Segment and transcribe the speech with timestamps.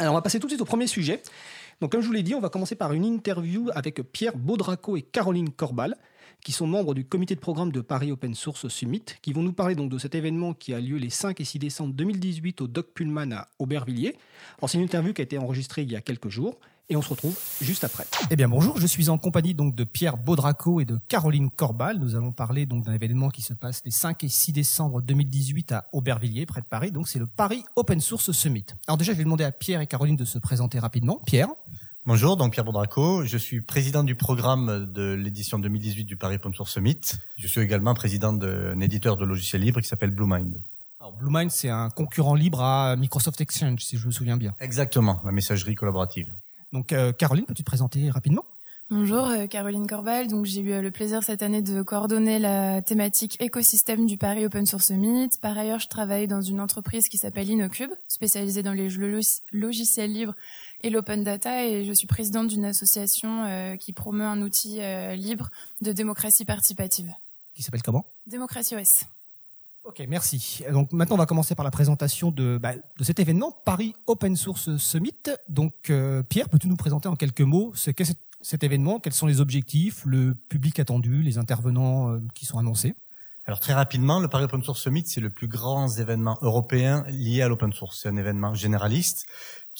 [0.00, 1.22] Alors on va passer tout de suite au premier sujet.
[1.82, 4.96] Donc comme je vous l'ai dit, on va commencer par une interview avec Pierre Baudraco
[4.96, 5.94] et Caroline Corbal,
[6.42, 9.52] qui sont membres du comité de programme de Paris Open Source Summit, qui vont nous
[9.52, 12.66] parler donc de cet événement qui a lieu les 5 et 6 décembre 2018 au
[12.66, 14.16] Doc Pullman à Aubervilliers.
[14.56, 16.58] Alors c'est une interview qui a été enregistrée il y a quelques jours
[16.90, 18.04] et on se retrouve juste après.
[18.30, 21.98] Eh bien bonjour, je suis en compagnie donc de Pierre Baudraco et de Caroline Corbal.
[21.98, 25.72] Nous allons parler donc d'un événement qui se passe les 5 et 6 décembre 2018
[25.72, 26.90] à Aubervilliers, près de Paris.
[26.90, 28.66] Donc c'est le Paris Open Source Summit.
[28.88, 31.20] Alors déjà, je vais demander à Pierre et Caroline de se présenter rapidement.
[31.24, 31.48] Pierre
[32.06, 36.54] Bonjour, donc Pierre Baudraco, je suis président du programme de l'édition 2018 du Paris Open
[36.54, 36.98] Source Summit.
[37.36, 40.60] Je suis également président d'un éditeur de logiciels libres qui s'appelle BlueMind.
[40.98, 44.54] Alors BlueMind, c'est un concurrent libre à Microsoft Exchange, si je me souviens bien.
[44.60, 46.32] Exactement, la messagerie collaborative.
[46.72, 48.44] Donc euh, Caroline, peux-tu te présenter rapidement?
[48.90, 50.28] Bonjour, euh, Caroline Corbal.
[50.28, 54.44] Donc j'ai eu euh, le plaisir cette année de coordonner la thématique écosystème du Paris
[54.44, 55.30] Open Source Summit.
[55.40, 58.88] Par ailleurs, je travaille dans une entreprise qui s'appelle InnoCube, spécialisée dans les
[59.52, 60.34] logiciels libres
[60.80, 64.80] et l'open data, et je suis présidente d'une association qui promeut un outil
[65.14, 65.50] libre
[65.82, 67.12] de démocratie participative.
[67.54, 68.06] Qui s'appelle comment?
[68.26, 69.04] Démocratie OS.
[69.84, 70.62] Ok, merci.
[70.72, 74.36] Donc maintenant, on va commencer par la présentation de, bah, de cet événement, Paris Open
[74.36, 75.22] Source Summit.
[75.48, 79.00] Donc euh, Pierre, peux-tu nous présenter en quelques mots ce qu'est cet événement?
[79.00, 82.94] Quels sont les objectifs, le public attendu, les intervenants euh, qui sont annoncés?
[83.46, 87.40] Alors très rapidement, le Paris Open Source Summit, c'est le plus grand événement européen lié
[87.40, 88.00] à l'open source.
[88.02, 89.26] C'est un événement généraliste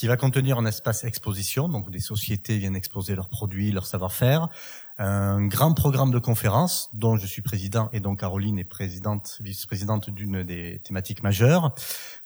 [0.00, 4.48] qui va contenir un espace exposition, donc des sociétés viennent exposer leurs produits, leur savoir-faire,
[4.96, 10.08] un grand programme de conférences dont je suis président et dont Caroline est présidente, vice-présidente
[10.08, 11.74] d'une des thématiques majeures,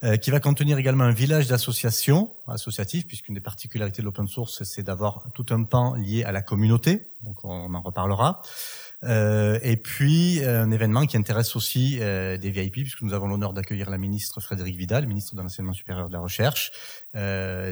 [0.05, 4.63] euh, qui va contenir également un village d'associations associatives, puisqu'une des particularités de l'open source,
[4.63, 8.41] c'est d'avoir tout un pan lié à la communauté, donc on en reparlera.
[9.07, 13.27] Euh, et puis euh, un événement qui intéresse aussi euh, des VIP, puisque nous avons
[13.27, 16.73] l'honneur d'accueillir la ministre Frédéric Vidal, ministre de l'enseignement supérieur de la recherche,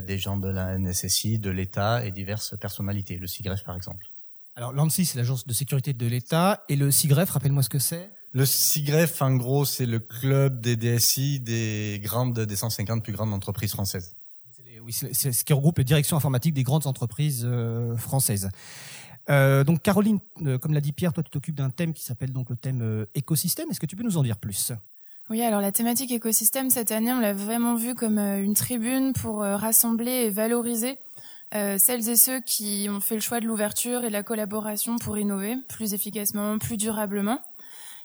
[0.00, 4.10] des gens de la NSSI, de l'État et diverses personnalités, le CIGREF par exemple.
[4.54, 8.10] Alors l'ANSI, c'est l'agence de sécurité de l'État, et le CIGREF, rappelle-moi ce que c'est?
[8.32, 13.32] Le CIGREF, en gros, c'est le club des DSI des grandes, des 150 plus grandes
[13.32, 14.14] entreprises françaises.
[14.84, 17.48] Oui, c'est ce qui regroupe les directions informatiques des grandes entreprises
[17.96, 18.50] françaises.
[19.30, 22.32] Euh, donc Caroline, euh, comme l'a dit Pierre, toi tu t'occupes d'un thème qui s'appelle
[22.32, 23.70] donc le thème euh, écosystème.
[23.70, 24.72] Est-ce que tu peux nous en dire plus?
[25.32, 29.38] Oui, alors la thématique écosystème cette année, on l'a vraiment vu comme une tribune pour
[29.38, 30.98] rassembler et valoriser
[31.52, 35.16] celles et ceux qui ont fait le choix de l'ouverture et de la collaboration pour
[35.16, 37.40] innover plus efficacement, plus durablement.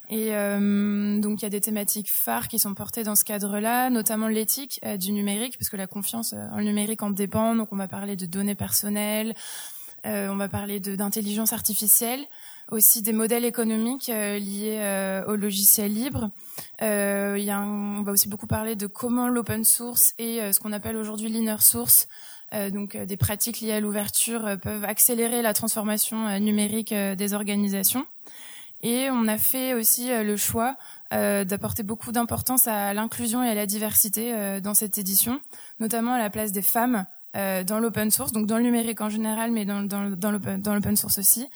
[0.09, 4.29] Et donc il y a des thématiques phares qui sont portées dans ce cadre-là, notamment
[4.29, 7.55] l'éthique du numérique, parce que la confiance en le numérique en dépend.
[7.55, 9.35] Donc on va parler de données personnelles,
[10.05, 12.23] euh, on va parler d'intelligence artificielle,
[12.71, 16.29] aussi des modèles économiques euh, liés euh, au logiciel libre.
[16.81, 20.71] Euh, y a on va aussi beaucoup parler de comment l'open source et ce qu'on
[20.71, 22.07] appelle aujourd'hui l'inner source,
[22.71, 28.05] donc des pratiques liées à l'ouverture, peuvent accélérer la transformation numérique des organisations.
[28.81, 30.75] Et on a fait aussi le choix
[31.11, 35.41] d'apporter beaucoup d'importance à l'inclusion et à la diversité dans cette édition,
[35.79, 37.05] notamment à la place des femmes
[37.37, 40.95] euh, dans l'open source, donc dans le numérique en général, mais dans, dans, dans l'open
[40.95, 41.47] source aussi,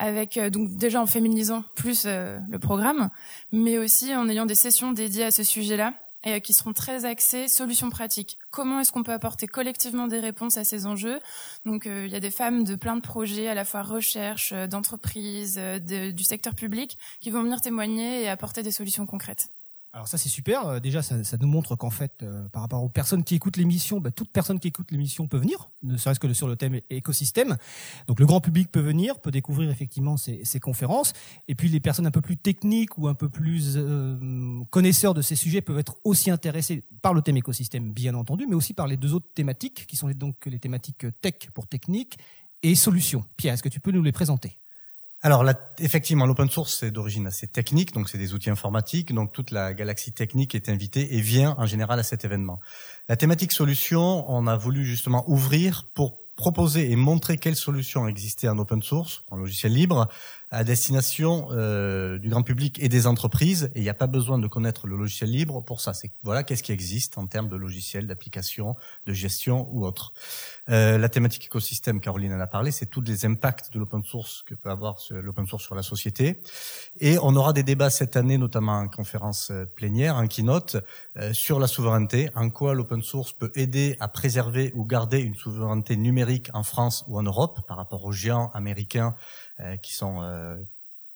[0.00, 3.10] avec euh, donc déjà en féminisant plus euh, le programme,
[3.52, 5.92] mais aussi en ayant des sessions dédiées à ce sujet-là
[6.24, 8.36] et qui seront très axées solutions pratiques.
[8.50, 11.18] Comment est-ce qu'on peut apporter collectivement des réponses à ces enjeux?
[11.64, 15.58] Donc il y a des femmes de plein de projets, à la fois recherche, d'entreprises,
[15.58, 19.48] du secteur public, qui vont venir témoigner et apporter des solutions concrètes.
[19.92, 20.66] Alors ça c'est super.
[20.68, 24.00] Euh, déjà ça, nous montre qu'en fait, euh, par rapport aux personnes qui écoutent l'émission,
[24.00, 27.56] bah, toute personne qui écoute l'émission peut venir, ne serait-ce que sur le thème écosystème.
[28.06, 31.12] Donc le grand public peut venir, peut découvrir effectivement ces, ces conférences.
[31.48, 35.22] Et puis les personnes un peu plus techniques ou un peu plus euh, connaisseurs de
[35.22, 38.86] ces sujets peuvent être aussi intéressés par le thème écosystème, bien entendu, mais aussi par
[38.86, 42.16] les deux autres thématiques qui sont donc les thématiques tech pour technique
[42.62, 43.24] et solutions.
[43.36, 44.59] Pierre, est-ce que tu peux nous les présenter?
[45.22, 45.44] Alors
[45.78, 49.74] effectivement, l'open source c'est d'origine assez technique, donc c'est des outils informatiques, donc toute la
[49.74, 52.58] galaxie technique est invitée et vient en général à cet événement.
[53.08, 58.48] La thématique solution, on a voulu justement ouvrir pour proposer et montrer quelles solutions existaient
[58.48, 60.08] en open source, en logiciel libre,
[60.50, 63.70] à destination euh, du grand public et des entreprises.
[63.74, 65.94] Et il n'y a pas besoin de connaître le logiciel libre pour ça.
[65.94, 68.74] C'est voilà qu'est-ce qui existe en termes de logiciels, d'applications,
[69.06, 70.12] de gestion ou autre.
[70.68, 74.42] Euh, la thématique écosystème, Caroline en a parlé, c'est tous les impacts de l'open source
[74.42, 76.40] que peut avoir l'open source sur la société.
[76.98, 80.76] Et on aura des débats cette année, notamment en conférence euh, plénière, en keynote,
[81.16, 85.34] euh, sur la souveraineté, en quoi l'open source peut aider à préserver ou garder une
[85.34, 89.14] souveraineté numérique en France ou en Europe par rapport aux géants américains
[89.62, 90.39] euh, qui sont euh,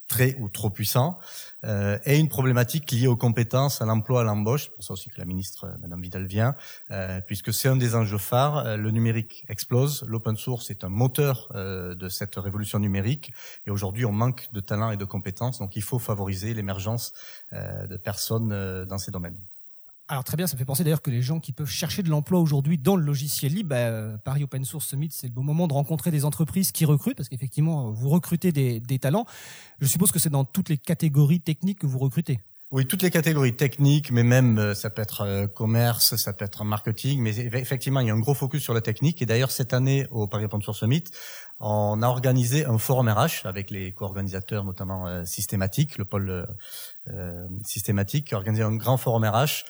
[0.07, 1.17] très ou trop puissants,
[1.63, 4.65] euh, et une problématique liée aux compétences, à l'emploi, à l'embauche.
[4.65, 6.55] C'est pour ça aussi que la ministre, euh, Madame Vidal, vient,
[6.91, 8.57] euh, puisque c'est un des enjeux phares.
[8.57, 13.33] Euh, le numérique explose, l'open source est un moteur euh, de cette révolution numérique,
[13.65, 17.11] et aujourd'hui on manque de talents et de compétences, donc il faut favoriser l'émergence
[17.53, 19.39] euh, de personnes dans ces domaines.
[20.07, 22.09] Alors très bien, ça me fait penser d'ailleurs que les gens qui peuvent chercher de
[22.09, 25.67] l'emploi aujourd'hui dans le logiciel libre, bah, Paris Open Source Summit, c'est le bon moment
[25.67, 29.25] de rencontrer des entreprises qui recrutent, parce qu'effectivement, vous recrutez des, des talents.
[29.79, 32.39] Je suppose que c'est dans toutes les catégories techniques que vous recrutez.
[32.71, 36.43] Oui, toutes les catégories techniques, mais même euh, ça peut être euh, commerce, ça peut
[36.43, 39.21] être marketing, mais effectivement, il y a un gros focus sur la technique.
[39.21, 41.03] Et d'ailleurs, cette année, au Paris Open Summit,
[41.59, 46.47] on a organisé un forum RH avec les co-organisateurs, notamment euh, Systématique, le pôle
[47.07, 49.63] euh, Systématique, qui a organisé un grand forum RH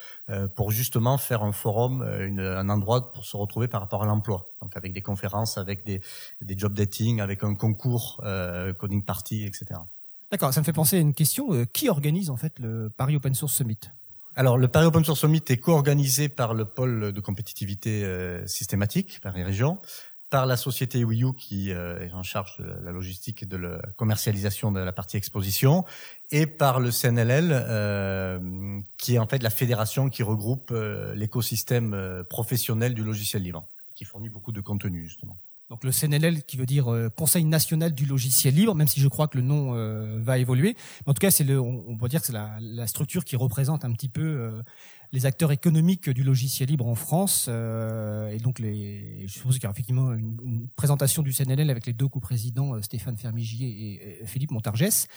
[0.56, 4.50] pour justement faire un forum, une, un endroit pour se retrouver par rapport à l'emploi.
[4.62, 6.02] Donc avec des conférences, avec des,
[6.42, 8.24] des job dating, avec un concours,
[8.80, 9.82] coding party, etc.
[10.32, 11.54] D'accord, ça me fait penser à une question.
[11.54, 13.80] Euh, qui organise en fait le Paris Open Source Summit?
[14.38, 19.22] Alors, le Paris Open Source Summit est co-organisé par le pôle de compétitivité euh, systématique,
[19.22, 19.80] Paris Région,
[20.30, 23.80] par la société Wii qui euh, est en charge de la logistique et de la
[23.96, 25.86] commercialisation de la partie exposition,
[26.32, 30.74] et par le CNLL, euh, qui est en fait la fédération qui regroupe
[31.14, 35.38] l'écosystème professionnel du logiciel libre, qui fournit beaucoup de contenu justement.
[35.70, 39.08] Donc le CNLL qui veut dire euh, Conseil national du logiciel libre, même si je
[39.08, 40.76] crois que le nom euh, va évoluer.
[41.06, 43.36] Mais en tout cas, c'est le, on, peut dire que c'est la, la, structure qui
[43.36, 44.62] représente un petit peu euh,
[45.12, 47.48] les acteurs économiques du logiciel libre en France.
[47.48, 51.86] et donc, les, je suppose qu'il y aura effectivement une, une, présentation du CNLL avec
[51.86, 55.08] les deux co-présidents Stéphane Fermigier et, Philippe Montargès.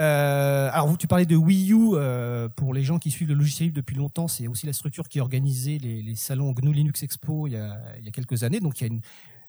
[0.00, 1.94] Euh, alors, tu parlais de Wii U.
[1.94, 5.08] Euh, pour les gens qui suivent le logiciel libre depuis longtemps, c'est aussi la structure
[5.08, 8.10] qui a organisé les, les salons GNU Linux Expo il y, a, il y a
[8.10, 8.60] quelques années.
[8.60, 9.00] Donc, il y a une,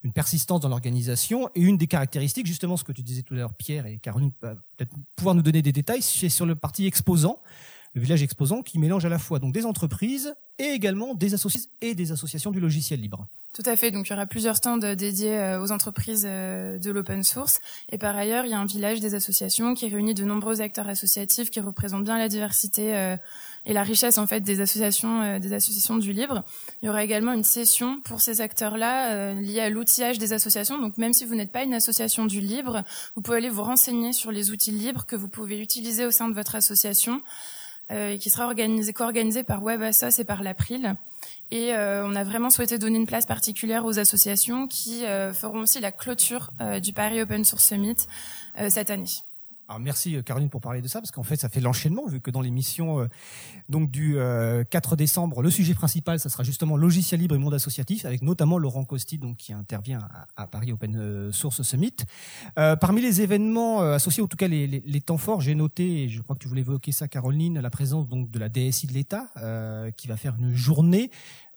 [0.03, 1.49] une persistance dans l'organisation.
[1.55, 4.31] Et une des caractéristiques, justement, ce que tu disais tout à l'heure, Pierre et Caroline,
[4.31, 7.41] peut-être pouvoir nous donner des détails, c'est sur le parti exposant,
[7.93, 11.69] le village exposant, qui mélange à la fois donc des entreprises et également des associations
[11.81, 13.27] et des associations du logiciel libre.
[13.53, 13.91] Tout à fait.
[13.91, 17.59] Donc il y aura plusieurs stands dédiés euh, aux entreprises euh, de l'open source.
[17.89, 20.89] Et par ailleurs, il y a un village des associations qui réunit de nombreux acteurs
[20.89, 23.15] associatifs qui représentent bien la diversité euh,
[23.65, 26.43] et la richesse en fait des associations des associations du libre.
[26.81, 30.79] Il y aura également une session pour ces acteurs-là liée à l'outillage des associations.
[30.79, 32.83] Donc même si vous n'êtes pas une association du libre,
[33.15, 36.27] vous pouvez aller vous renseigner sur les outils libres que vous pouvez utiliser au sein
[36.27, 37.21] de votre association
[37.89, 40.95] et qui sera organisé co-organisé par WebAssos et par l'April.
[41.51, 45.59] Et euh, on a vraiment souhaité donner une place particulière aux associations qui euh, feront
[45.59, 48.07] aussi la clôture euh, du Paris Open Source Summit
[48.69, 49.05] cette année.
[49.69, 52.31] Alors merci Caroline pour parler de ça parce qu'en fait ça fait l'enchaînement vu que
[52.31, 53.07] dans l'émission
[53.69, 54.17] donc du
[54.69, 58.57] 4 décembre le sujet principal ça sera justement logiciel libre et monde associatif avec notamment
[58.57, 59.99] Laurent Costi donc qui intervient
[60.35, 61.95] à, Paris Open Source Summit.
[62.55, 66.21] parmi les événements associés en tout cas les, les, temps forts j'ai noté et je
[66.21, 69.31] crois que tu voulais évoquer ça Caroline la présence donc de la DSI de l'État
[69.95, 71.09] qui va faire une journée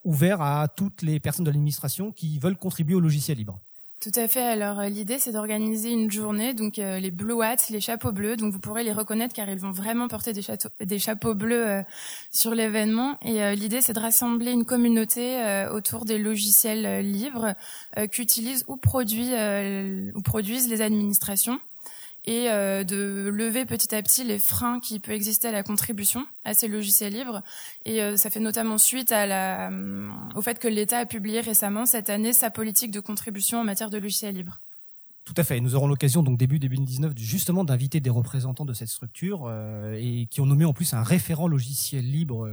[0.07, 3.61] ouvert à toutes les personnes de l'administration qui veulent contribuer au logiciel libre.
[4.03, 4.43] Tout à fait.
[4.43, 8.37] Alors euh, l'idée c'est d'organiser une journée, donc euh, les blue hats, les chapeaux bleus,
[8.37, 10.43] donc vous pourrez les reconnaître car ils vont vraiment porter des,
[10.81, 11.83] des chapeaux bleus euh,
[12.31, 13.19] sur l'événement.
[13.23, 17.55] Et l'idée c'est de rassembler une communauté autour des logiciels libres
[18.13, 19.31] qu'utilisent ou, produit,
[20.15, 21.59] ou produisent les administrations
[22.27, 26.27] et euh, de lever petit à petit les freins qui peuvent exister à la contribution
[26.45, 27.43] à ces logiciels libres.
[27.85, 31.41] Et euh, ça fait notamment suite à la, euh, au fait que l'État a publié
[31.41, 34.61] récemment cette année sa politique de contribution en matière de logiciels libres.
[35.25, 35.61] Tout à fait.
[35.61, 39.53] Nous aurons l'occasion donc début 2019 justement d'inviter des représentants de cette structure
[39.93, 42.49] et qui ont nommé en plus un référent logiciel libre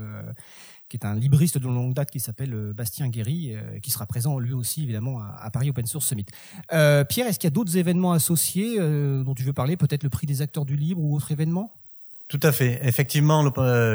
[0.93, 4.05] qui est un libriste de longue date qui s'appelle euh, Bastien Guéry, euh, qui sera
[4.05, 6.27] présent lui aussi évidemment à, Paris Open Source Summit.
[6.71, 9.75] Euh, Pierre, est-ce qu'il y a d'autres événements associés dont tu veux parler?
[9.75, 11.73] Peut-être le prix des acteurs du libre ou autre événement?
[12.27, 12.79] Tout à fait.
[12.83, 13.43] Effectivement,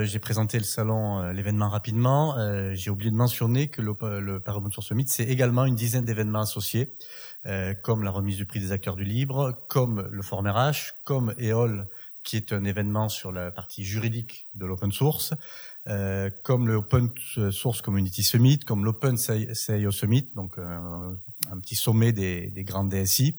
[0.05, 2.37] j'ai présenté le salon, l'événement rapidement.
[2.75, 3.95] j'ai oublié de mentionner que le,
[4.41, 6.97] Paris Open Source Summit, c'est également une dizaine d'événements associés,
[7.83, 11.89] comme la remise du prix des acteurs du libre, comme le Forum RH, comme EOL,
[12.23, 15.35] qui est un événement sur la partie juridique de l'open source,
[15.89, 17.11] euh, comme le Open
[17.51, 21.15] Source Community Summit, comme l'Open CIO Summit, donc euh,
[21.51, 23.37] un petit sommet des, des grandes DSI.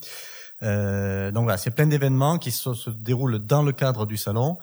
[0.62, 4.58] Euh, donc voilà, c'est plein d'événements qui se, se, déroulent dans le cadre du salon.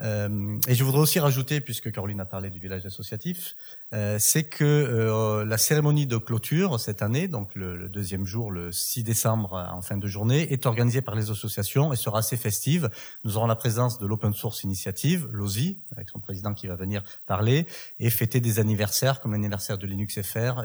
[0.00, 3.56] Euh, et je voudrais aussi rajouter, puisque Caroline a parlé du village associatif,
[3.92, 8.50] euh, c'est que euh, la cérémonie de clôture cette année, donc le, le, deuxième jour,
[8.50, 12.38] le 6 décembre en fin de journée, est organisée par les associations et sera assez
[12.38, 12.88] festive.
[13.24, 17.02] Nous aurons la présence de l'Open Source Initiative, l'OSI, avec son président qui va venir
[17.26, 17.66] parler,
[17.98, 20.64] et fêter des anniversaires comme l'anniversaire de Linux FR,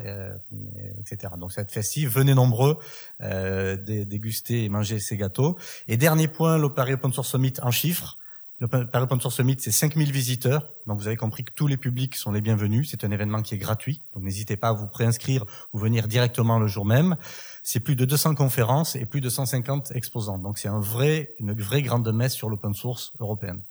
[1.00, 1.34] etc.
[1.38, 2.10] Donc ça va être festive.
[2.10, 2.77] Venez nombreux
[3.19, 5.57] déguster et manger ces gâteaux.
[5.88, 8.17] Et dernier point, l'Opari Open Source Summit en chiffres.
[8.60, 10.74] Le Paris Open Source Summit, c'est 5000 visiteurs.
[10.88, 12.90] Donc, vous avez compris que tous les publics sont les bienvenus.
[12.90, 14.02] C'est un événement qui est gratuit.
[14.14, 17.18] Donc, n'hésitez pas à vous préinscrire ou venir directement le jour même.
[17.62, 20.40] C'est plus de 200 conférences et plus de 150 exposants.
[20.40, 23.62] Donc, c'est un vrai, une vraie grande messe sur l'open source européenne.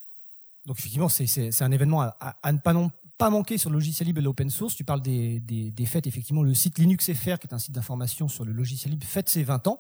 [0.67, 4.07] Donc, effectivement, c'est un événement à, à, ne pas non pas manquer sur le logiciel
[4.07, 4.75] libre et l'open source.
[4.75, 8.29] Tu parles des, des, des, fêtes, effectivement, le site LinuxFR, qui est un site d'information
[8.29, 9.79] sur le logiciel libre, fête ses 20 ans.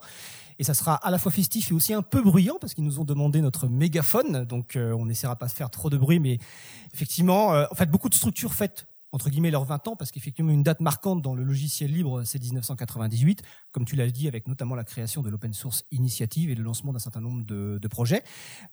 [0.58, 2.98] Et ça sera à la fois festif et aussi un peu bruyant, parce qu'ils nous
[2.98, 4.44] ont demandé notre mégaphone.
[4.44, 6.38] Donc, euh, on essaiera pas de faire trop de bruit, mais
[6.94, 10.50] effectivement, euh, en fait, beaucoup de structures fêtent entre guillemets leurs 20 ans, parce qu'effectivement,
[10.50, 14.74] une date marquante dans le logiciel libre, c'est 1998, comme tu l'as dit, avec notamment
[14.74, 18.22] la création de l'open source initiative et le lancement d'un certain nombre de, de projets.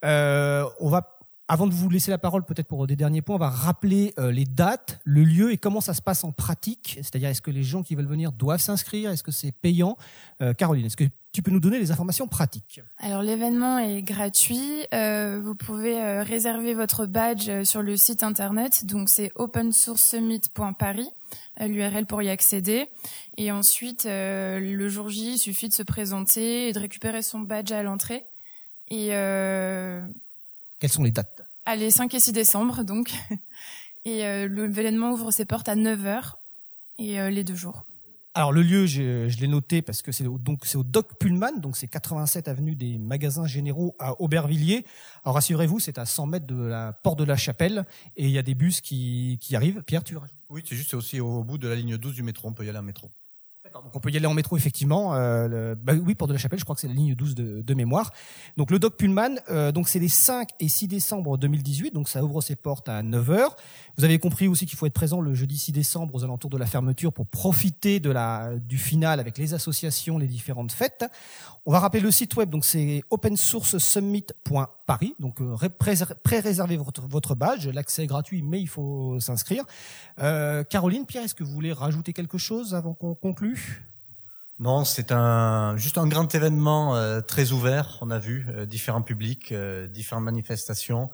[0.03, 3.39] Euh, on va avant de vous laisser la parole, peut-être pour des derniers points, on
[3.39, 6.97] va rappeler euh, les dates, le lieu et comment ça se passe en pratique.
[7.01, 9.11] C'est-à-dire, est-ce que les gens qui veulent venir doivent s'inscrire?
[9.11, 9.97] Est-ce que c'est payant?
[10.41, 12.79] Euh, Caroline, est-ce que tu peux nous donner les informations pratiques?
[12.97, 14.85] Alors, l'événement est gratuit.
[14.93, 18.85] Euh, vous pouvez réserver votre badge sur le site internet.
[18.85, 21.09] Donc, c'est opensourcesummit.paris,
[21.59, 22.87] l'URL pour y accéder.
[23.37, 27.71] Et ensuite, le jour J, il suffit de se présenter et de récupérer son badge
[27.71, 28.25] à l'entrée.
[28.89, 29.09] Et
[30.83, 31.41] quelles sont les dates?
[31.63, 33.09] Allez, 5 et 6 décembre, donc.
[34.03, 36.33] Et euh, l'événement ouvre ses portes à 9h
[36.99, 37.85] et euh, les deux jours.
[38.33, 41.57] Alors le lieu, je, je l'ai noté parce que c'est donc c'est au Doc Pullman,
[41.59, 44.85] donc c'est 87 avenue des Magasins Généraux à Aubervilliers.
[45.23, 47.85] Alors rassurez-vous, c'est à 100 mètres de la porte de la Chapelle
[48.17, 49.83] et il y a des bus qui, qui arrivent.
[49.83, 50.35] Pierre, tu rajoutes?
[50.49, 52.49] Oui, c'est juste aussi au bout de la ligne 12 du métro.
[52.49, 53.09] On peut y aller en métro.
[53.81, 55.15] Donc on peut y aller en métro effectivement.
[55.15, 57.73] Euh, bah oui, Porte de la Chapelle, je crois que c'est la ligne 12 de,
[57.73, 58.11] mémoire.
[58.55, 62.23] Donc le Doc Pullman, euh, donc c'est les 5 et 6 décembre 2018, donc ça
[62.23, 63.49] ouvre ses portes à 9h.
[63.97, 66.57] Vous avez compris aussi qu'il faut être présent le jeudi 6 décembre aux alentours de
[66.57, 71.05] la fermeture pour profiter de la du final avec les associations, les différentes fêtes.
[71.65, 73.01] On va rappeler le site web, donc c'est
[74.83, 75.15] opensourcesummit.paris.
[75.19, 75.69] Donc euh,
[76.23, 79.63] pré-réservez votre, votre badge, l'accès est gratuit, mais il faut s'inscrire.
[80.19, 83.83] Euh, Caroline, Pierre, est-ce que vous voulez rajouter quelque chose avant qu'on conclue?
[84.59, 87.97] Non, c'est un juste un grand événement euh, très ouvert.
[88.01, 91.09] On a vu euh, différents publics, euh, différentes manifestations,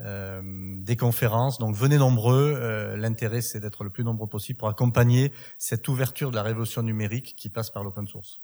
[0.00, 1.60] des conférences.
[1.60, 2.96] Donc venez nombreux.
[2.96, 7.36] L'intérêt, c'est d'être le plus nombreux possible pour accompagner cette ouverture de la révolution numérique
[7.36, 8.40] qui passe par l'open source.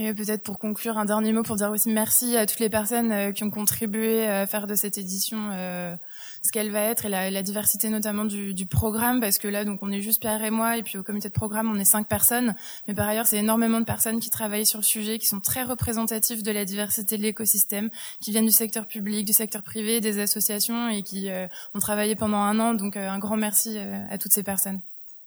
[0.00, 3.10] Et peut-être pour conclure, un dernier mot pour dire aussi merci à toutes les personnes
[3.10, 5.96] euh, qui ont contribué à faire de cette édition euh,
[6.40, 9.90] ce qu'elle va être et la, diversité notamment du, programme parce que là donc on
[9.90, 12.54] est juste Pierre et moi et puis au comité de programme on est cinq personnes.
[12.86, 15.64] Mais par ailleurs c'est énormément de personnes qui travaillent sur le sujet qui sont très
[15.64, 17.90] représentatifs de la diversité de l'écosystème
[18.20, 22.14] qui viennent du secteur public du secteur privé des associations et qui euh, ont travaillé
[22.14, 22.74] pendant un an.
[22.74, 24.80] Donc un grand merci à toutes ces personnes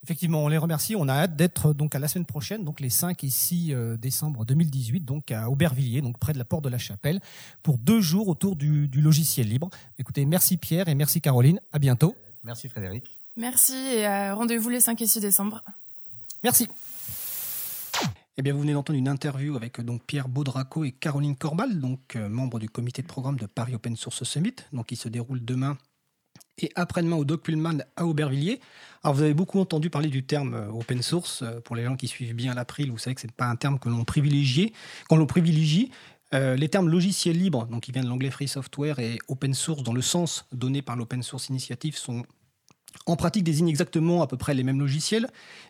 [0.03, 0.95] Effectivement, on les remercie.
[0.95, 3.97] On a hâte d'être donc à la semaine prochaine, donc les 5 et 6 euh,
[3.97, 7.19] décembre 2018, donc à Aubervilliers, donc près de la porte de la Chapelle,
[7.61, 9.69] pour deux jours autour du, du logiciel libre.
[9.99, 11.59] Écoutez, merci Pierre et merci Caroline.
[11.71, 12.15] À bientôt.
[12.43, 13.19] Merci Frédéric.
[13.35, 15.63] Merci et euh, rendez-vous les 5 et 6 décembre.
[16.43, 16.67] Merci.
[18.37, 21.99] Eh bien, vous venez d'entendre une interview avec donc Pierre Baudraco et Caroline Corbal, donc
[22.15, 25.45] euh, membres du comité de programme de Paris Open Source Summit, donc qui se déroule
[25.45, 25.77] demain
[26.57, 28.59] et après-demain au Doc Pullman à Aubervilliers.
[29.03, 31.41] Alors vous avez beaucoup entendu parler du terme euh, open source.
[31.41, 33.55] Euh, pour les gens qui suivent bien l'April, vous savez que ce n'est pas un
[33.55, 34.73] terme que l'on privilégie.
[35.09, 35.91] Quand l'on privilégie,
[36.33, 39.83] euh, les termes logiciel libre, donc qui viennent de l'anglais free software, et open source
[39.83, 42.23] dans le sens donné par l'open source initiative sont
[43.05, 45.27] en pratique désignent exactement à peu près les mêmes logiciels,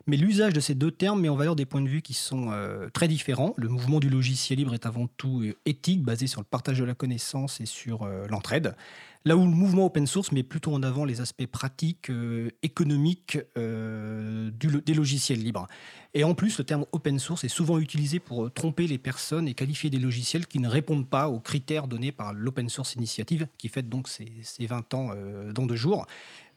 [0.08, 2.52] mais l'usage de ces deux termes met en valeur des points de vue qui sont
[2.94, 3.54] très différents.
[3.58, 6.94] Le mouvement du logiciel libre est avant tout éthique, basé sur le partage de la
[6.94, 8.76] connaissance et sur l'entraide.
[9.24, 13.38] Là où le mouvement open source met plutôt en avant les aspects pratiques, euh, économiques
[13.56, 15.68] euh, des logiciels libres.
[16.14, 19.48] Et en plus, le terme open source est souvent utilisé pour euh, tromper les personnes
[19.48, 23.48] et qualifier des logiciels qui ne répondent pas aux critères donnés par l'Open Source Initiative,
[23.58, 25.12] qui fête donc ses, ses 20 ans
[25.54, 26.06] dans deux jours.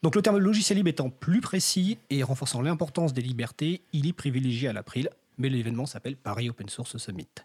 [0.03, 4.13] Donc le terme logiciel libre étant plus précis et renforçant l'importance des libertés, il est
[4.13, 7.27] privilégié à l'April, mais l'événement s'appelle Paris Open Source Summit.